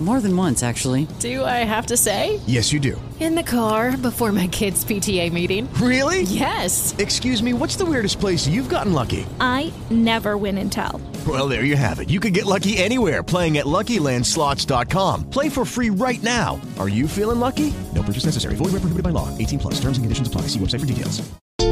[0.00, 1.08] More than once, actually.
[1.18, 2.38] Do I have to say?
[2.46, 3.00] Yes, you do.
[3.18, 5.68] In the car before my kids' PTA meeting.
[5.82, 6.22] Really?
[6.22, 6.94] Yes.
[6.98, 9.26] Excuse me, what's the weirdest place you've gotten lucky?
[9.40, 11.00] I never win and tell.
[11.26, 12.10] Well, there you have it.
[12.10, 15.30] You can get lucky anywhere playing at LuckyLandSlots.com.
[15.30, 16.60] Play for free right now.
[16.78, 17.74] Are you feeling lucky?
[17.92, 18.54] No purchase necessary.
[18.54, 19.36] Void where prohibited by law.
[19.36, 19.74] 18 plus.
[19.80, 20.42] Terms and conditions apply.
[20.42, 21.22] See website for details.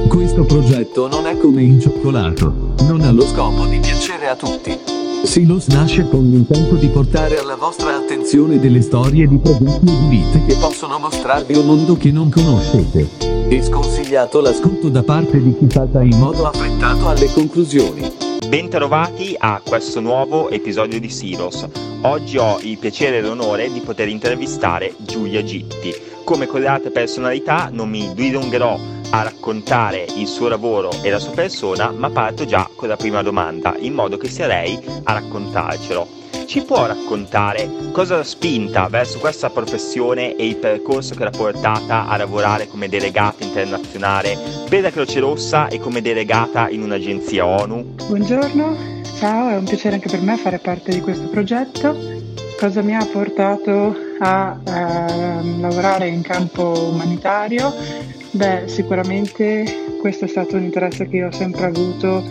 [0.09, 2.75] Questo progetto non è come il cioccolato.
[2.81, 4.96] Non ha lo scopo di piacere a tutti.
[5.25, 10.07] Silos nasce con l'intento di portare alla vostra attenzione delle storie di prodotti e di
[10.09, 13.09] vite che possono mostrarvi un mondo che non conoscete.
[13.49, 18.11] E sconsigliato l'ascolto da parte di chi salta in modo affrettato alle conclusioni.
[18.49, 21.67] Bentrovati a questo nuovo episodio di Silos.
[22.03, 25.93] Oggi ho il piacere e l'onore di poter intervistare Giulia Gitti.
[26.25, 28.79] Come con personalità non mi dilungherò
[29.11, 33.23] a raccontare il suo lavoro e la sua persona, ma parto già con la prima
[33.23, 36.25] domanda, in modo che sia lei a raccontarcelo.
[36.47, 42.07] Ci può raccontare cosa l'ha spinta verso questa professione e il percorso che l'ha portata
[42.07, 47.95] a lavorare come delegata internazionale per la Croce Rossa e come delegata in un'agenzia ONU?
[48.07, 48.77] Buongiorno,
[49.19, 52.25] ciao, è un piacere anche per me fare parte di questo progetto.
[52.59, 58.15] Cosa mi ha portato a, a lavorare in campo umanitario?
[58.37, 59.65] Beh, sicuramente
[59.99, 62.23] questo è stato un interesse che io ho sempre avuto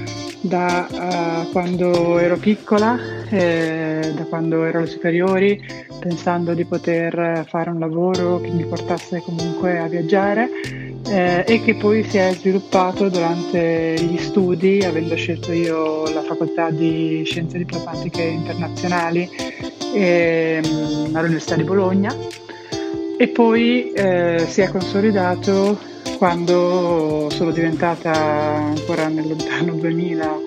[0.41, 2.95] da uh, quando ero piccola,
[3.27, 5.59] eh, da quando ero alle superiori,
[5.99, 10.47] pensando di poter fare un lavoro che mi portasse comunque a viaggiare
[11.07, 16.69] eh, e che poi si è sviluppato durante gli studi, avendo scelto io la facoltà
[16.69, 19.27] di scienze diplomatiche internazionali
[19.95, 20.61] eh,
[21.13, 22.15] all'Università di Bologna.
[23.17, 30.39] E poi eh, si è consolidato quando sono diventata ancora nel lontano 2000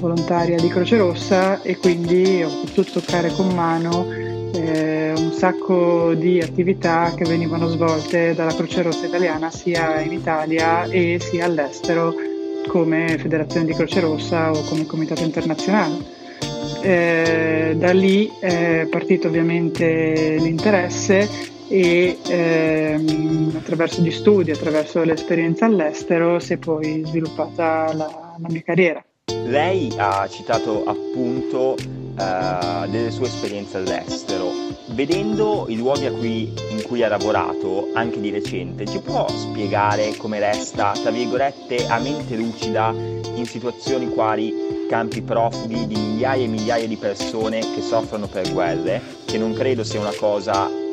[0.00, 4.06] volontaria di Croce Rossa e quindi ho potuto toccare con mano
[4.52, 10.84] eh, un sacco di attività che venivano svolte dalla Croce Rossa italiana sia in Italia
[10.84, 12.14] e sia all'estero
[12.68, 16.14] come Federazione di Croce Rossa o come Comitato internazionale.
[16.82, 26.38] Eh, da lì è partito ovviamente l'interesse e ehm, attraverso gli studi, attraverso l'esperienza all'estero
[26.38, 29.04] si è poi sviluppata la, la mia carriera.
[29.46, 34.50] Lei ha citato appunto uh, delle sue esperienze all'estero.
[34.88, 40.38] Vedendo i luoghi cui, in cui ha lavorato, anche di recente, ci può spiegare come
[40.38, 42.92] resta, tra virgolette, a mente lucida
[43.34, 49.02] in situazioni quali campi profughi di migliaia e migliaia di persone che soffrono per guerre,
[49.24, 50.84] che non credo sia una cosa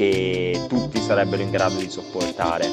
[0.00, 2.66] che tutti sarebbero in grado di sopportare?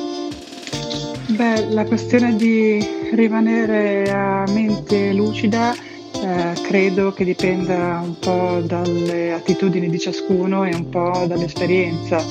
[1.27, 2.79] Beh, la questione di
[3.11, 10.73] rimanere a mente lucida eh, credo che dipenda un po' dalle attitudini di ciascuno e
[10.73, 12.23] un po' dall'esperienza.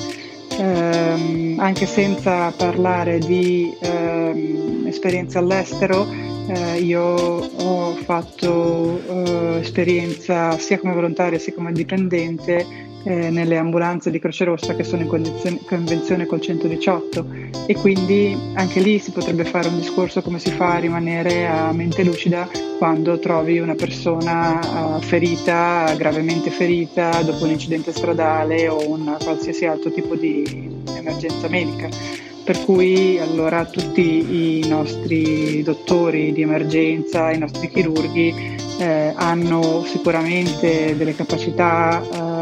[0.59, 6.07] Eh, anche senza parlare di eh, esperienza all'estero,
[6.47, 14.11] eh, io ho fatto eh, esperienza sia come volontaria sia come dipendente eh, nelle ambulanze
[14.11, 17.25] di Croce Rossa che sono in convenzione col 118
[17.65, 21.71] e quindi anche lì si potrebbe fare un discorso come si fa a rimanere a
[21.71, 28.89] mente lucida quando trovi una persona uh, ferita, gravemente ferita dopo un incidente stradale o
[28.89, 31.89] un qualsiasi altro tipo di emergenza medica.
[32.43, 40.95] Per cui allora tutti i nostri dottori di emergenza, i nostri chirurghi eh, hanno sicuramente
[40.95, 42.36] delle capacità eh,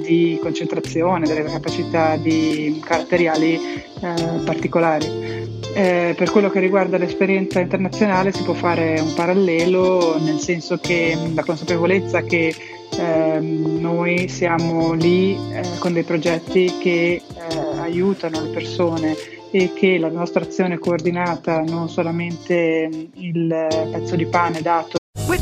[0.00, 5.50] di concentrazione, delle capacità di caratteriali eh, particolari.
[5.74, 11.16] Eh, per quello che riguarda l'esperienza internazionale si può fare un parallelo nel senso che
[11.34, 12.54] la consapevolezza che
[12.98, 19.16] eh, noi siamo lì eh, con dei progetti che eh, aiutano le persone
[19.50, 25.00] e che la nostra azione coordinata non solamente il pezzo di pane dato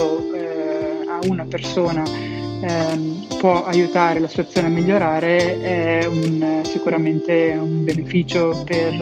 [0.00, 7.84] Eh, a una persona ehm, può aiutare la situazione a migliorare è un, sicuramente un
[7.84, 8.94] beneficio per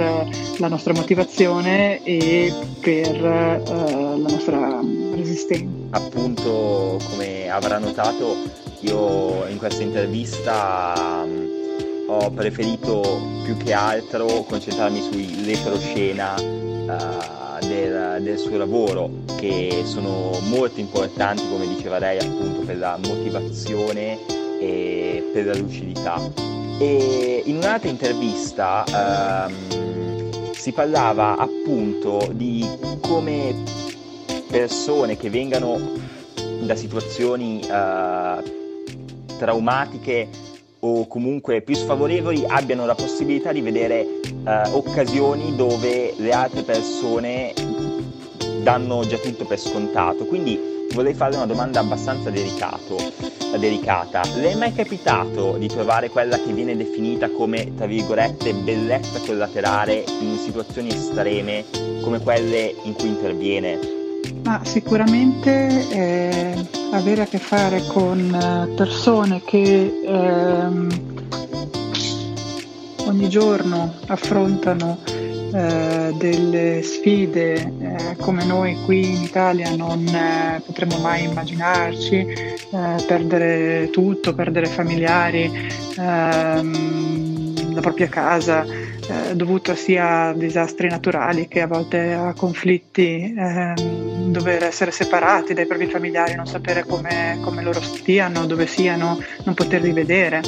[0.59, 4.81] la nostra motivazione e per eh, la nostra
[5.15, 5.97] resistenza.
[5.97, 8.37] Appunto, come avrà notato,
[8.81, 11.48] io in questa intervista um,
[12.11, 13.03] ho preferito
[13.45, 21.43] più che altro concentrarmi sui retroscena uh, del, del, suo lavoro, che sono molto importanti,
[21.51, 24.19] come diceva lei, appunto per la motivazione
[24.59, 26.19] e per la lucidità.
[26.79, 28.85] E in un'altra intervista
[29.47, 32.67] um, si parlava appunto di
[33.03, 33.55] come
[34.49, 35.79] persone che vengano
[36.61, 40.48] da situazioni uh, traumatiche
[40.81, 44.07] o comunque più sfavorevoli abbiano la possibilità di vedere
[44.45, 47.53] uh, occasioni dove le altre persone
[48.63, 50.25] danno già tutto per scontato.
[50.27, 50.59] Quindi
[50.93, 52.97] vorrei fare una domanda abbastanza delicato,
[53.59, 54.23] delicata.
[54.37, 60.05] Le è mai capitato di trovare quella che viene definita come, tra virgolette, bellezza collaterale
[60.21, 61.65] in situazioni estreme
[62.03, 63.79] come quelle in cui interviene?
[64.45, 70.89] Ma sicuramente eh, avere a che fare con eh, persone che ehm,
[73.07, 74.99] ogni giorno affrontano
[75.53, 83.05] eh, delle sfide eh, come noi qui in Italia non eh, potremmo mai immaginarci, eh,
[83.07, 85.51] perdere tutto, perdere familiari,
[85.97, 88.67] ehm, la propria casa,
[89.09, 95.55] eh, dovuto sia a disastri naturali che a volte a conflitti, ehm, dover essere separati
[95.55, 100.43] dai propri familiari, non sapere come, come loro stiano, dove siano, non poterli vedere.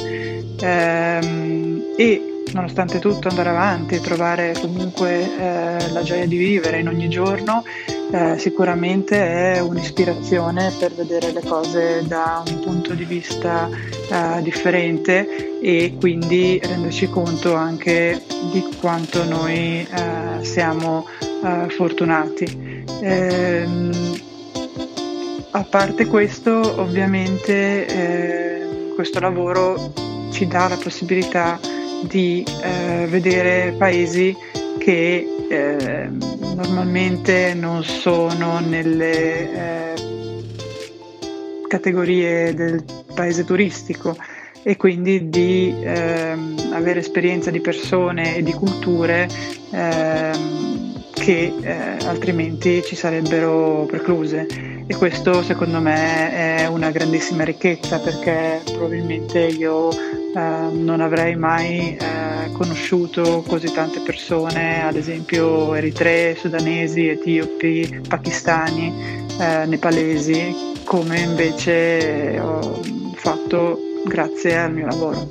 [0.59, 7.09] Ehm, e nonostante tutto andare avanti trovare comunque eh, la gioia di vivere in ogni
[7.09, 7.63] giorno
[8.11, 15.59] eh, sicuramente è un'ispirazione per vedere le cose da un punto di vista eh, differente
[15.61, 18.21] e quindi renderci conto anche
[18.51, 22.83] di quanto noi eh, siamo eh, fortunati.
[23.01, 24.19] Ehm,
[25.51, 29.93] a parte questo, ovviamente eh, questo lavoro
[30.31, 31.59] ci dà la possibilità
[32.03, 34.35] di eh, vedere paesi
[34.83, 36.09] che eh,
[36.55, 40.43] normalmente non sono nelle eh,
[41.67, 42.83] categorie del
[43.13, 44.17] paese turistico
[44.63, 49.29] e quindi di ehm, avere esperienza di persone e di culture
[49.69, 54.47] ehm, che eh, altrimenti ci sarebbero precluse.
[54.87, 59.89] E questo secondo me è una grandissima ricchezza perché probabilmente io
[60.35, 69.25] eh, non avrei mai eh, conosciuto così tante persone, ad esempio eritrei, sudanesi, etiopi, pakistani,
[69.39, 72.79] eh, nepalesi, come invece ho
[73.15, 75.29] fatto grazie al mio lavoro.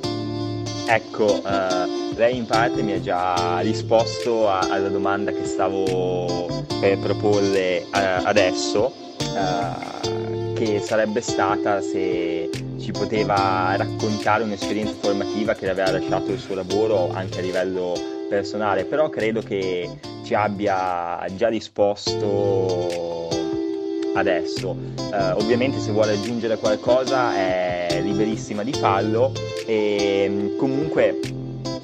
[0.87, 6.47] Ecco, uh, lei in parte mi ha già risposto a, alla domanda che stavo
[6.79, 8.93] per proporle uh, adesso,
[10.63, 12.47] che sarebbe stata se
[12.79, 17.95] ci poteva raccontare un'esperienza formativa che le aveva lasciato il suo lavoro anche a livello
[18.29, 19.89] personale, però credo che
[20.23, 23.27] ci abbia già risposto
[24.13, 24.69] adesso.
[24.69, 29.31] Uh, ovviamente se vuole aggiungere qualcosa è liberissima di farlo
[29.65, 31.19] e mm, comunque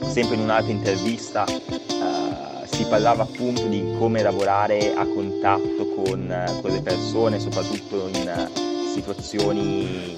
[0.07, 6.71] sempre in un'altra intervista uh, si parlava appunto di come lavorare a contatto con, con
[6.71, 8.65] le persone, soprattutto in
[8.97, 10.17] situazioni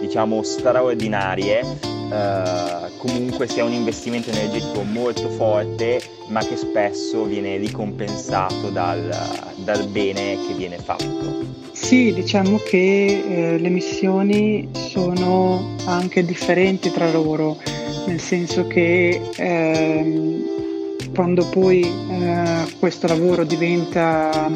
[0.00, 8.68] diciamo straordinarie, eh, comunque sia un investimento energetico molto forte ma che spesso viene ricompensato
[8.68, 9.08] dal,
[9.56, 11.42] dal bene che viene fatto.
[11.72, 17.58] Sì, diciamo che eh, le missioni sono anche differenti tra loro,
[18.06, 20.44] nel senso che ehm,
[21.14, 24.50] quando poi eh, questo lavoro diventa,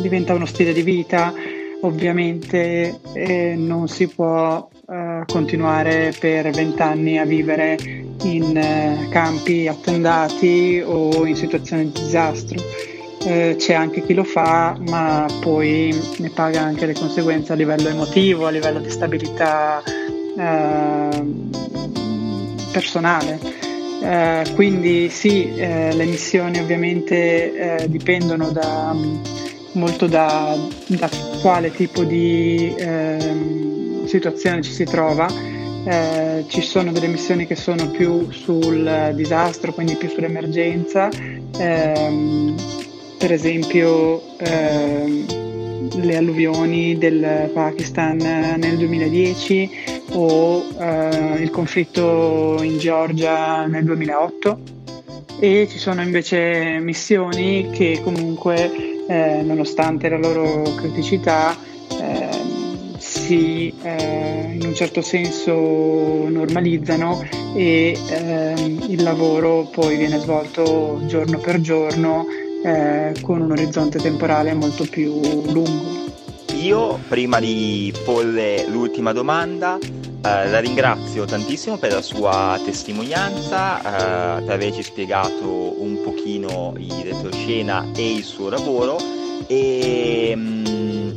[0.00, 1.32] diventa uno stile di vita,
[1.82, 7.76] ovviamente eh, non si può eh, continuare per vent'anni a vivere
[8.22, 12.58] in eh, campi attendati o in situazioni di disastro.
[13.22, 17.88] Eh, c'è anche chi lo fa, ma poi ne paga anche le conseguenze a livello
[17.88, 19.82] emotivo, a livello di stabilità
[20.38, 21.50] ehm,
[22.72, 23.38] personale.
[24.02, 28.96] Eh, quindi sì, eh, le missioni ovviamente dipendono da
[29.72, 30.56] molto da,
[30.86, 31.08] da
[31.40, 35.28] quale tipo di eh, situazione ci si trova.
[35.82, 41.08] Eh, ci sono delle missioni che sono più sul disastro, quindi più sull'emergenza.
[41.58, 42.54] Eh,
[43.18, 45.26] per esempio ehm,
[46.02, 49.70] le alluvioni del Pakistan nel 2010
[50.12, 54.58] o eh, il conflitto in Georgia nel 2008
[55.38, 61.56] e ci sono invece missioni che comunque eh, nonostante la loro criticità
[62.00, 62.28] eh,
[62.96, 65.52] si eh, in un certo senso
[66.28, 67.26] normalizzano
[67.56, 72.26] e ehm, il lavoro poi viene svolto giorno per giorno
[72.64, 75.98] eh, con un orizzonte temporale molto più lungo.
[76.60, 79.76] Io, prima di porre l'ultima domanda,
[80.22, 83.78] eh, la ringrazio tantissimo per la sua testimonianza,
[84.38, 88.98] eh, per averci spiegato un pochino il retroscena e il suo lavoro
[89.46, 91.16] e mh,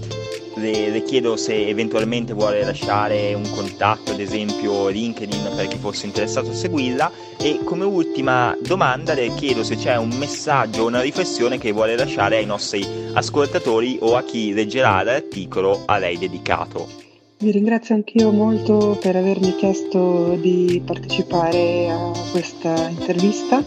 [0.55, 6.05] le, le, chiedo se eventualmente vuole lasciare un contatto, ad esempio LinkedIn per chi fosse
[6.05, 11.01] interessato a seguirla e come ultima domanda le chiedo se c'è un messaggio o una
[11.01, 17.12] riflessione che vuole lasciare ai nostri ascoltatori o a chi leggerà l'articolo a lei dedicato.
[17.43, 23.61] Vi ringrazio anch'io molto per avermi chiesto di partecipare a questa intervista.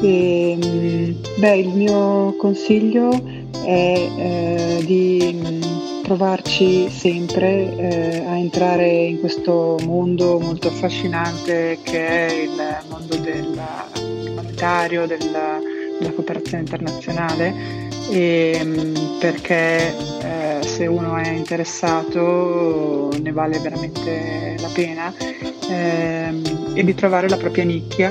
[0.00, 0.56] E,
[1.36, 3.10] beh, il mio consiglio
[3.62, 5.60] è eh, di
[6.02, 13.60] provarci sempre eh, a entrare in questo mondo molto affascinante che è il mondo del
[14.34, 15.58] monetario, della,
[15.98, 17.54] della cooperazione internazionale
[18.10, 25.14] e, mm, perché eh, se uno è interessato ne vale veramente la pena
[25.68, 26.40] eh,
[26.74, 28.10] e di trovare la propria nicchia.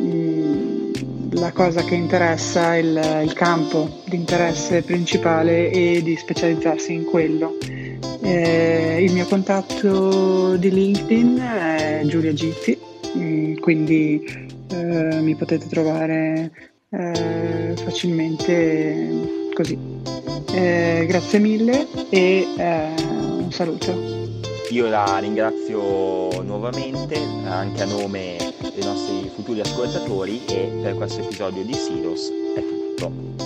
[0.00, 0.92] Mm,
[1.32, 7.56] la cosa che interessa il, il campo di interesse principale e di specializzarsi in quello.
[8.22, 12.78] Eh, il mio contatto di LinkedIn è Giulia Gitti,
[13.16, 14.24] mm, quindi
[14.72, 16.50] eh, mi potete trovare
[16.90, 20.15] eh, facilmente così.
[20.56, 23.92] Eh, grazie mille e eh, un saluto.
[24.70, 31.62] Io la ringrazio nuovamente anche a nome dei nostri futuri ascoltatori e per questo episodio
[31.62, 33.45] di Silos è tutto.